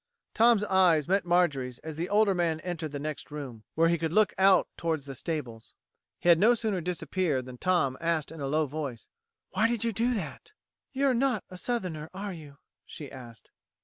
Tom's 0.33 0.63
eyes 0.63 1.07
met 1.07 1.25
Marjorie's 1.25 1.77
as 1.83 1.95
the 1.95 2.09
older 2.09 2.33
man 2.33 2.59
entered 2.61 2.91
the 2.91 2.97
next 2.97 3.29
room, 3.29 3.65
where 3.75 3.87
he 3.87 3.99
could 3.99 4.11
look 4.11 4.33
out 4.39 4.67
toward 4.75 5.01
the 5.01 5.13
stables. 5.13 5.75
He 6.17 6.27
had 6.27 6.39
no 6.39 6.55
sooner 6.55 6.81
disappeared 6.81 7.45
than 7.45 7.59
Tom 7.59 7.99
asked 8.01 8.31
in 8.31 8.41
a 8.41 8.47
low 8.47 8.65
voice: 8.65 9.07
"Why 9.51 9.67
did 9.67 9.83
you 9.83 9.93
do 9.93 10.15
that?" 10.15 10.53
"You're 10.91 11.13
not 11.13 11.43
a 11.51 11.55
Southerner, 11.59 12.09
are 12.15 12.33
you?" 12.33 12.57
she 12.87 13.11
asked. 13.11 13.51